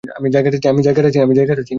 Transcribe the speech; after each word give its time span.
আমি 0.17 0.27
জায়গাটা 0.29 0.57
চিনি। 0.59 1.63